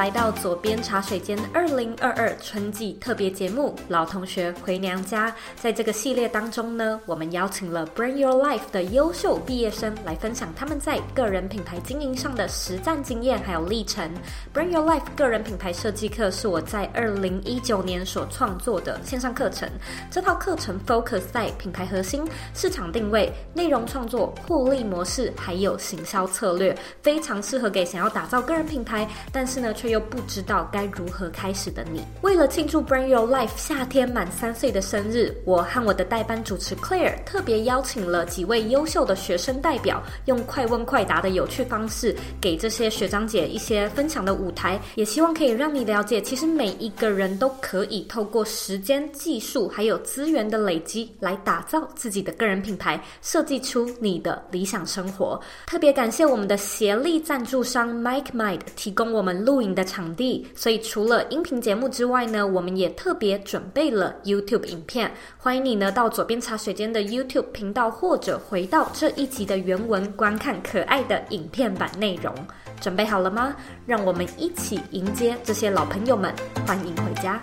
[0.00, 5.30] 来到左边茶水间二零二二春季特别节目《老同学回娘家》。
[5.60, 14.10] 在这个系列当中呢，我们邀请了 Brand Your Life 的优秀毕业生来分享他们在个人品牌经营上的实战经验还有历程。
[14.54, 19.68] Brand Your Life 个人品牌设计课是我在二零一九年所创作的线上课程。
[20.10, 29.06] 这套课程 focus 在品牌核心、市场定位、内容创作、获利模式还有行销策略，非常适合给想要打造个人品牌。
[29.30, 32.02] 但是呢，却又不知道该如何开始的你。
[32.22, 55.38] 为了庆祝 Brand Your Life 夏天满三岁的生日，我和我的代班主持 Claire 特别邀请了几位优秀的学生代表，用快问快答的有趣方式，给这些学长姐一些分享的舞台，也希望可以让你了解，其实每一个人都可以透过时间、技术还有资源的累积，来打造自己的个人品牌，设计出你的理想生活。
[55.66, 59.10] 特别感谢我们的协力赞助商 MikeMind 提供。
[59.10, 65.10] 我们录影的场地，所以除了音频节目之外呢，我们也特别准备了 YouTube 影片。
[65.38, 72.34] 欢迎你呢到左边茶水间的 YouTube 频道，或者回到这一集的原文观看可爱的影片版内容。
[72.80, 73.54] 准备好了吗？
[73.86, 76.34] 让我们一起迎接这些老朋友们，
[76.66, 77.40] 欢迎回家。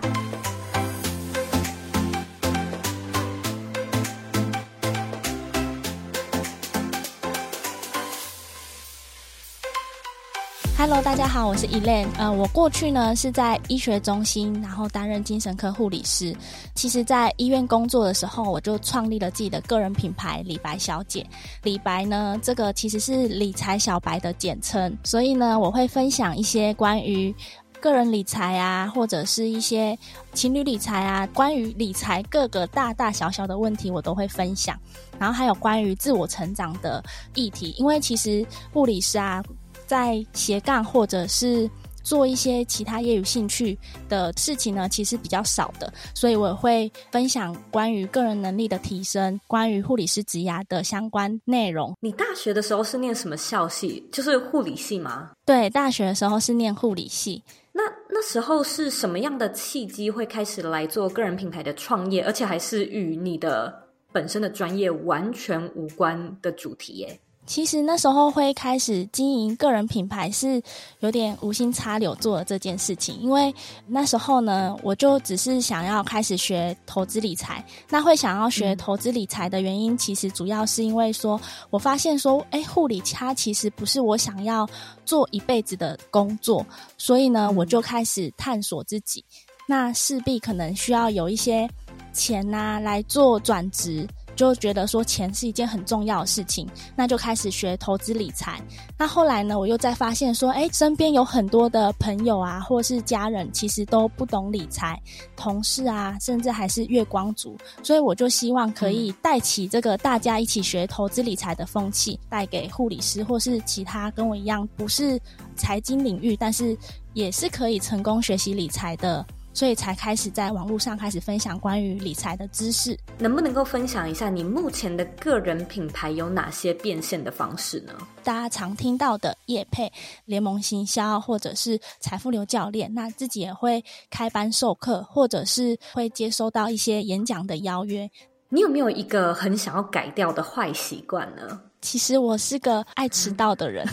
[10.90, 12.08] Hello，大家好，我是 Elaine。
[12.18, 16.34] 呃，我过去呢是在医学中心，然后担任精神科护理师。
[16.76, 21.28] 其实，在医院工作的时候，我就创立了自己的个人品牌“李白小姐”。
[21.62, 24.98] 李白呢，这个其实是理财小白的简称。
[25.04, 27.36] 所以呢，我会分享一些关于
[27.82, 29.98] 个人理财啊，或者是一些
[30.32, 34.80] 情侣理财啊，关于理财各个大大小小的问题，我都会分享。
[35.20, 39.44] 然后还有关于自我成长的议题，因为其实护理师啊。
[39.88, 41.70] 在斜杠或者是
[42.04, 43.78] 做一些其他业余兴趣
[44.08, 51.94] 的事情呢，其实比较少的，所以我会分享关于个人能力的提升，关于护理师职涯的相关内容。
[52.00, 54.08] 你大学的时候是念什么校系？
[54.12, 55.32] 就是护理系吗？
[55.46, 57.44] 对，大学的时候是念护理系。
[57.74, 67.20] 那那时候是什么样的契机会开始来做个人品牌的创业，而且还是与你的本身的专业完全无关的主题耶？
[67.48, 70.62] 其实那时候会开始经营个人品牌是
[71.00, 73.52] 有点无心插柳做的这件事情，因为
[73.88, 77.64] 那时候呢，我就只是想要开始学投资理财。
[77.90, 84.68] 那会想要学投资理财的原因，其实主要是因为说，我发现说，诶，护理它其实不是我想要
[85.06, 86.64] 做一辈子的工作，
[86.98, 89.24] 所以呢，我就开始探索自己。
[89.66, 91.70] 那势必可能需要有一些
[92.12, 94.08] 钱呐、啊，来做转职。
[94.38, 96.66] 就觉得说钱是一件很重要的事情，
[96.96, 98.62] 那就开始学投资理财。
[98.98, 104.98] 那后来呢，我又再发现说，哎，身边有很多的朋友啊，或是家人，其实都不懂理财，
[105.36, 107.58] 同事啊，甚至还是月光族。
[107.82, 115.20] 所以我就希望可以带起这个大家一起学投资理财的风气，带给护理师或是其他跟我一样不是
[115.56, 116.78] 财经领域，但是
[117.14, 119.26] 也是可以成功学习理财的。
[119.58, 122.96] 所以才开始在网络上开始分享关于理财的知识。
[123.18, 127.92] 能不能够分享一下你目前的个人品牌有哪些变现的方式呢？
[128.24, 129.92] 大家常听到的业配、
[130.26, 138.08] 联盟行销，或者是财富流教练，那自己也会开班授课，或者是会接收到一些演讲的邀约。
[138.50, 141.60] 你有没有一个很想要改掉的坏习惯呢？
[141.88, 143.88] 其实我是个爱迟到的人，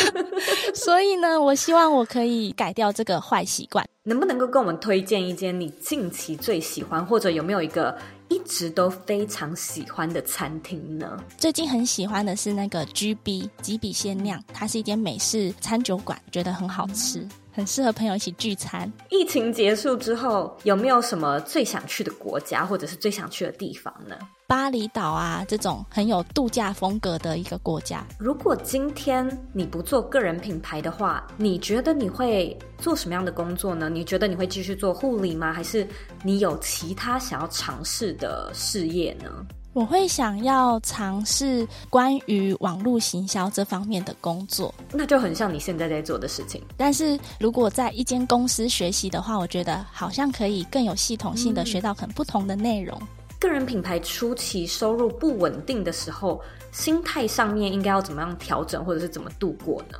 [0.74, 3.86] 所以呢，我希望我可以改掉这个坏习惯。
[4.02, 7.94] 能不能够跟我们推荐一间你近期最喜欢，或者有没有一个
[8.28, 11.22] 一直都非常喜欢的餐厅呢？
[11.36, 17.28] 最近很喜欢的是那个 GB 吉比鲜酿，它是一间美式餐酒馆，觉得很好吃，
[17.58, 18.88] 很适合朋友一起聚餐。
[19.10, 24.16] 疫情结束之后，有没有什么最想去的国家，或者是最想去的地方呢？
[24.46, 28.06] 巴厘岛啊，这种很有度假风格的一个国家。
[28.16, 33.88] 如果今天你不做个人品牌的话，你觉得你会做什么样的工作呢？
[33.88, 35.52] 你觉得你会继续做护理吗？
[35.52, 35.84] 还是
[36.22, 39.44] 你有其他想要尝试的事业呢？
[39.78, 46.60] 我会想要尝试关于网络行销这方面的工作，那就很像你现在在做的事情。
[46.76, 52.98] 但是如果在一间公司学习的话，我觉得好像可以更有系统性的学到很不同的内容。
[53.00, 53.06] 嗯
[53.40, 56.42] 个人品牌初期收入不稳定的时候，
[56.72, 59.96] 心态上面应该要怎么样调整，或者是怎么度过呢？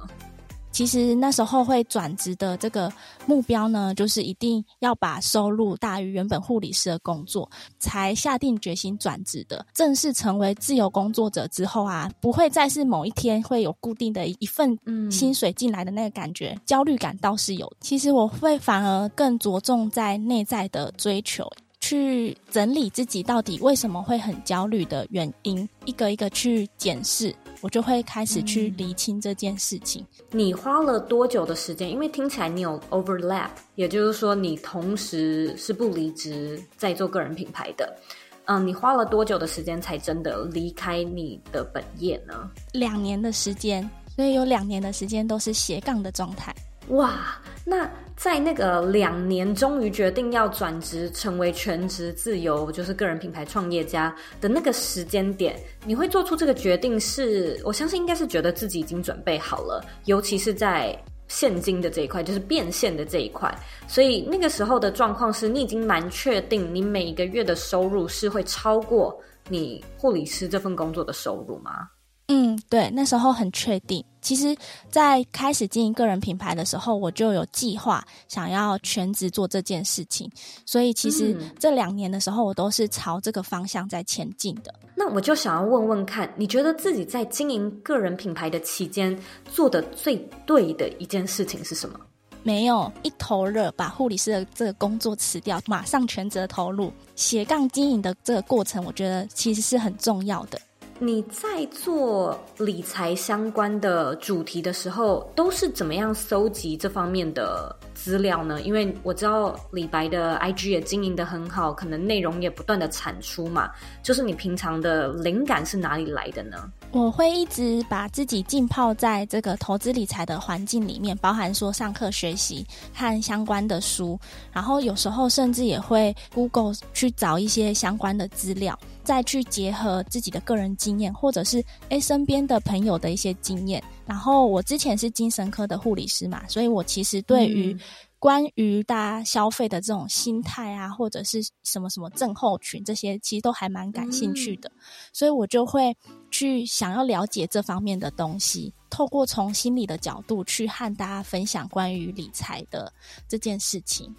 [0.79, 2.89] 其实那时候会转职的这个
[3.27, 9.67] 目标呢，就是一定要把收入大于原本护理师的工作，才下定决心转职的。
[9.75, 14.79] 正式成为自由工作者之后啊，不会再是某一天会有固定的一份
[15.11, 17.69] 薪水进来的那个感觉，嗯、焦虑感倒是有。
[17.81, 21.51] 其实我会反而更着重在内在的追求。
[21.81, 30.05] 去整理自己到底为什么会很焦虑的原因，一个一个去检视，我就会开始去厘清这件事情。
[30.33, 30.39] 嗯。
[30.39, 31.91] 你花了多久的时间？
[31.91, 37.97] 因为听起来你有 overlap，也就是说你同时是不离职在做个人品牌的。
[38.45, 42.51] 嗯，你花了多久的时间才真的离开你的本业呢？
[42.73, 46.55] 两年的时间，所以有两年的时间都是斜杠的状态。
[46.89, 55.55] 哇，那在那个两年终于决定要转职成为全职自由，就是个人品牌创业家的那个时间点，
[55.85, 57.61] 你会做出这个决定是？
[57.65, 60.99] 我相信应该是觉得自己已经准备好了，尤其是在
[61.29, 63.55] 现金的这一块，就是变现的这一块。
[63.87, 69.15] 所以那个时候的状况是你已经蛮确定，你每一个月的收入是会超过
[69.49, 71.89] 你护理师这份工作的收入吗？
[72.31, 74.05] 嗯，对，那时候很确定。
[74.21, 74.55] 其实，
[74.91, 80.31] 在开始经营个人品牌的时候，我就有计划想要全职做这件事情。
[80.67, 84.75] 所以，其实这两年的时候，我都是朝这个方向在前进的。
[84.95, 89.19] 那我就想要问问看，你觉得自己在经营个人品牌的期间
[89.51, 91.99] 做的最对的一件事情是什么？
[92.43, 100.61] 没有，一头热把护理师的这个工作辞掉，马上全职投入斜杠经营的这个过程，我觉得其实是很重要的。
[101.01, 108.63] 你在做理财相关的主题的时候，都是怎么样搜集这方面的资料呢？
[108.63, 113.71] 因为我知道李白的 IG 也经营得很好，可能内容也不断的产出嘛。
[114.05, 116.57] 就是你平常的灵感是哪里来的呢？
[116.93, 122.65] 我会一直把自己浸泡在这个投资理财的环境里面，包含说上课学习
[122.95, 124.19] 和相关的书，
[124.53, 128.79] 然后有时候甚至也会 Google 去找一些相关的资料。
[129.03, 133.83] 再去结合自己的个人经验，或者是诶身边的朋友的一些经验。
[134.09, 137.77] 然后我之前是精神科的护理师嘛，所以我其实对于
[138.19, 144.73] 关于大家消费的这种心态啊，或者是什么什么症候群这些，其实都还蛮感兴趣的。
[145.13, 145.95] 所以我就会
[146.31, 152.91] 去想要了解这方面的东西，透过从心理的角度去和大家分享关于理财的
[153.29, 154.13] 这件事情。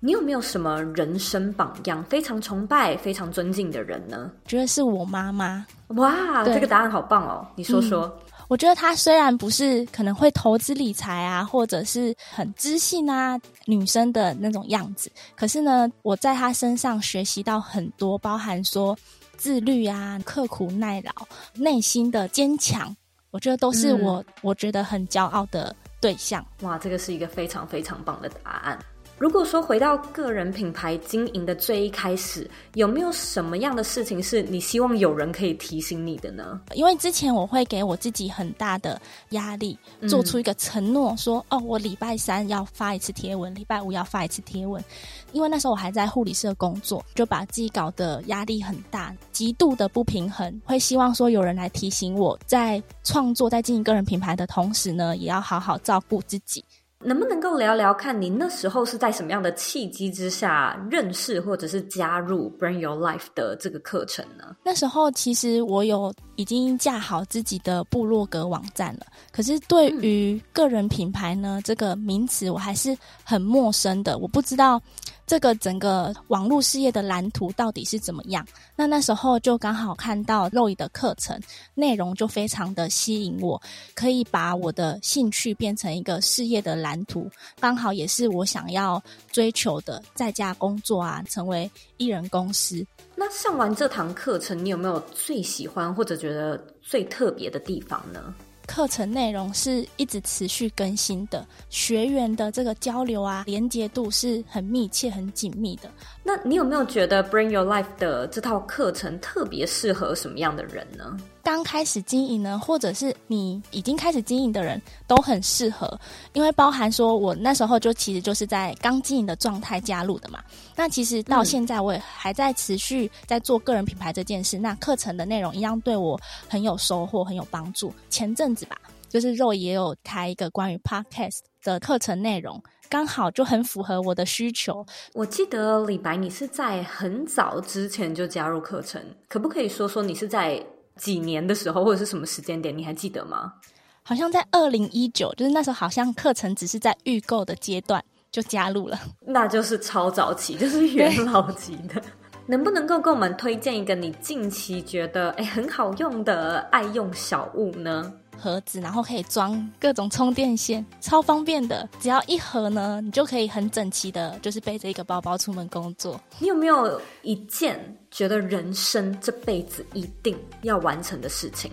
[0.00, 4.30] 你有没有什么人生榜样，非常崇拜、非常尊敬的人呢？
[4.44, 5.64] 觉得是我妈妈。
[5.90, 7.46] 哇，这个答案好棒哦！
[7.54, 8.04] 你说说。
[8.04, 18.96] 嗯，我觉得他虽然不是可能会投资理财啊，或者是很知性啊女生的那种样子，可是呢，我在他身上学习到很多，包含说
[19.36, 21.12] 自律啊、刻苦耐劳、
[21.54, 22.94] 内心的坚强，
[23.30, 26.44] 我觉得都是我、嗯、我觉得很骄傲的对象。
[26.62, 28.78] 哇，这个是一个非常非常棒的答案。
[29.18, 36.60] 如果说回到个人品牌经营的最一开始，有没有什么样的事情是你希望有人可以提醒你的呢？
[36.74, 44.84] 因为之前我会给我自己很大的压力，做出一个承诺，说、嗯、哦，我礼拜三要发一次贴文，礼拜五要发一次贴文。
[45.32, 56.62] 因为那时候我还在护理社工作，就把自己搞得压力很大，极度的不平衡，会希望说有人来提醒我，在创作、在经营个人品牌的同时呢，也要好好照顾自己。
[57.06, 64.56] 能不能够聊聊看你那时候是在什么样的契机之下认识或者是加入 Bring Your Life 的这个课程呢？
[64.64, 74.80] 那时候其实我有已经架好自己的部落格网站了，可是对于个人品牌呢，这个名词我还是很陌生的，我不知道。
[75.26, 78.46] 这个整个网络事业的蓝图到底是怎么样？
[78.76, 81.36] 那那时候就刚好看到 Roy 的课程
[81.74, 83.60] 内容，就非常的吸引我，
[83.92, 87.28] 可以把我的兴趣变成一个事业的蓝图，
[87.58, 89.02] 刚好也是我想要
[89.32, 92.86] 追求的，在家工作啊，成为艺人公司。
[93.18, 98.34] 那上完这堂课程，你有没有最喜欢或者觉得最特别的地方呢？
[98.66, 105.88] 课程内容是一直持续更新的，学员的这个交流啊，连接度是很密切、很紧密的。
[106.22, 111.16] 那你有没有觉得 Bring Your Life 的这套课程特别适合什么样的人呢？
[111.46, 115.96] 刚开始经营呢，或者是你已经开始经营的人都很适合，
[116.32, 120.42] 因为包含说我那时候就其实就是在刚经营的状态加入的嘛。
[120.74, 127.94] 那其实到现在我也还在持续在做个人品牌这件事，嗯、那课程的内容一样对我很有收获、很有帮助。
[128.10, 128.76] 前阵子吧，
[129.08, 132.60] 就是 Roy 也有开一个关于 Podcast 的课程内容，
[132.90, 134.84] 刚好就很符合我的需求。
[135.14, 140.60] 我记得李白，你是在很早之前就加入课程，可不可以说说你是在？
[140.96, 143.54] 几年的时候，或者是什么时间点，你还记得吗？
[144.02, 152.00] 好像在二零一九，就是那时候好像课程只是在预购的阶段就加入了，那就是超早期， 就是元老级的。
[152.46, 158.12] 能不能够给我们推荐一个你近期觉得诶很好用的爱用小物呢？
[158.38, 161.88] 盒子，然后可以装各种充电线，超方便的。
[162.00, 166.20] 只要一盒呢，你就可以很整齐的，就是背着一个包包出门工作。
[166.38, 167.78] 你有没有一件
[168.10, 171.70] 觉得人生这辈子一定要完成的事情？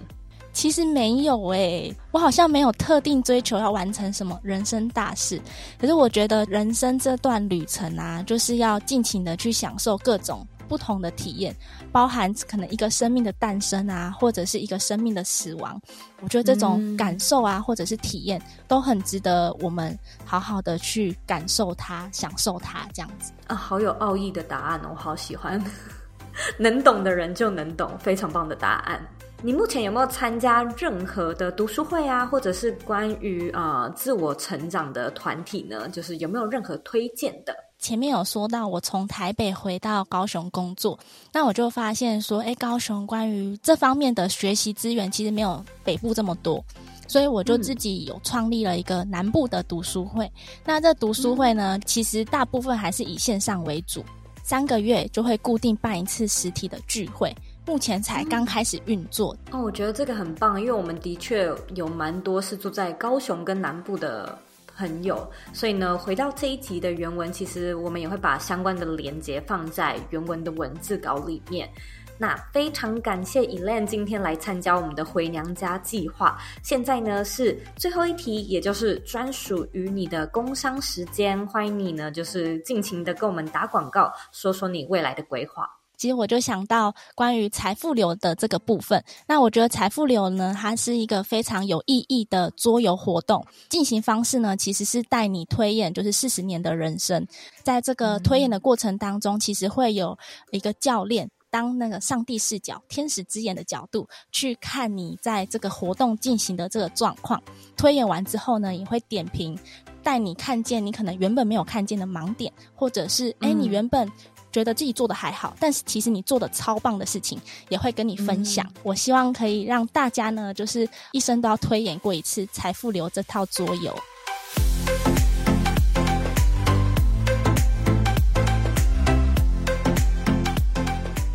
[0.54, 5.42] 其实没有诶、欸，我好像没有特定追求要完成什么人生大事。
[5.80, 10.46] 可是我觉得人生这段旅程啊，就是要尽情的去享受各种。
[10.74, 11.56] 不同的体验，
[11.92, 15.80] 包含可能一个生命的诞生啊，或者是一个生命的死亡。
[16.20, 25.64] 我觉得这种感受啊，嗯、或者是体验，都很值得我们好好的去感受它、享受它，这样子啊，好有奥义的答案哦，我好喜欢。
[26.58, 29.00] 能懂的人就能懂，非常棒的答案。
[29.44, 35.88] 你目前有没有参加任何的读书会啊，或者是关于呃自我成长的团体呢？
[35.90, 37.56] 就是有没有任何推荐的？
[37.84, 40.98] 前面有说到，我从台北回到高雄工作，
[41.34, 46.64] 那我就发现说，诶，高雄关于这方面的学习资源其实没有北部这么多，
[47.10, 50.26] 所以我就自己有创立了一个南部的读书会。
[50.28, 50.32] 嗯、
[50.64, 54.02] 那这读书会呢，其实大部分还是以线上为主，
[54.44, 57.36] 三个月就会固定办一次实体的聚会，
[57.66, 59.36] 目前才刚开始运作。
[59.52, 64.40] 哦，我觉得这个很棒，因为我们的确有蛮多是住在高雄跟南部的。
[64.78, 71.70] 朋友，所以呢，回到这一集的原文，其实我们也会把相关的连接放在原文的文字稿里面。
[72.16, 76.38] 那非常感谢 Elaine 今天来参加我们的回娘家计划。
[76.62, 85.68] 现在呢是最后一题，也就是专属于你的工商时间，欢迎你呢就是尽情的跟我们打广告，说说你未来的规划。
[86.04, 93.42] 其实我就想到关于财富流的这个部分，那我觉得财富流呢，它是一个非常有意义的桌游活动。
[93.70, 97.26] 进行方式呢，其实是带你推演，就是四十年的人生。
[97.64, 100.18] 在这个推演的过程当中，其实会有
[100.52, 107.42] 一个教练当那个上帝视角、天使之眼的角度去看你在这个活动进行的这个状况。
[107.78, 109.58] 推演完之后呢，也会点评，
[110.04, 114.12] 带你看见你可能原本没有看见的盲点，或者是诶，你原本。
[114.54, 118.64] 觉得自己做的还好，但是其实你做的超棒的事情也会跟你分享。
[118.68, 123.94] 嗯、我希望可以让大家呢，就是一生都要推演过一次《财富流》这套桌游。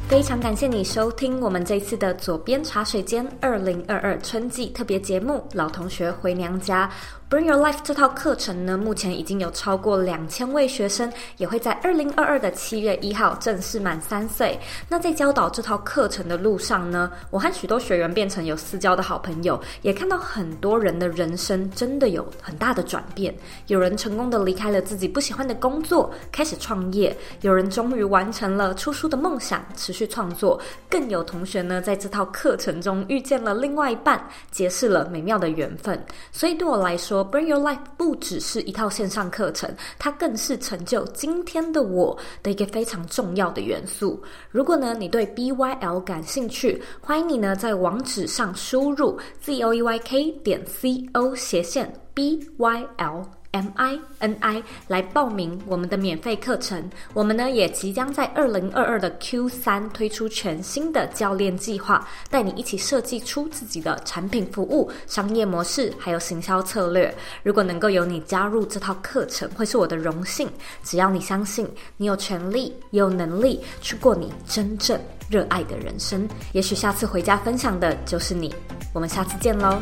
[0.08, 6.87] 非常感谢你收听我们这次的左边茶水间二零二二春季特别节目《老同学回娘家》。
[7.30, 14.58] Bring Your Life 这套课程呢，目前已经有超过两千位学生，也会在二零二二的七月一号正式满三岁。
[14.88, 23.35] 那在教导这套课程的路上呢，我和许多学员变成有私交的好朋友，也看到很多人的人生真的有很大的转变。
[23.66, 30.58] 有人成功的离开了自己不喜欢的工作，开始创业；有人终于完成了出书的梦想，持续创作；
[30.88, 34.18] 更有同学呢，在这套课程中遇见了另外一半，
[34.50, 36.02] 结识了美妙的缘分。
[36.32, 44.22] 所以对我来说，Bring Your Life 不只是一套线上课程，它更是成就今天的我的一个非常重要的元素。
[44.50, 53.38] 如果呢，你对 BYL 感兴趣，欢迎你呢在网址上输入 zoeyk 点 co 斜线 BYL。
[53.52, 56.88] M I N I 来报名我们的免费课程。
[57.14, 67.12] 我们呢也即将在二零二二的 Q 三推出全新的教练计划，带你一起设计出自己的产品、服务、商业模式，还有行销策略。
[67.43, 70.49] 如果能够有你加入这套课程，会是我的荣幸。
[70.83, 75.00] 只要你相信，你有权利，也有能力去过你真正
[75.31, 76.28] 热爱的人生。
[76.52, 78.55] 也许下次回家分享的就是你。
[78.93, 79.78] 我们下次见喽。